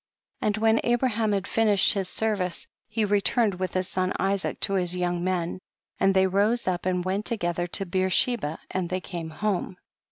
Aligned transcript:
87. 0.41 0.47
And 0.47 0.61
when 0.83 0.91
Abraham 0.93 1.31
had 1.31 1.45
finished 1.45 1.93
his 1.93 2.09
service 2.09 2.65
he 2.87 3.05
returned 3.05 3.59
with 3.59 3.75
his 3.75 3.87
son 3.87 4.11
Isaac 4.17 4.59
to 4.61 4.73
his 4.73 4.95
young 4.95 5.23
men, 5.23 5.59
and 5.99 6.15
they 6.15 6.25
rose 6.25 6.67
up 6.67 6.87
and 6.87 7.05
went 7.05 7.27
together 7.27 7.67
to 7.67 7.85
Beersheba, 7.85 8.57
and 8.71 8.89
they 8.89 8.99
came 8.99 9.29
home. 9.29 9.77